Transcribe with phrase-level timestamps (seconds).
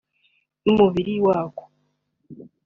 [0.63, 1.63] n’umubiri wako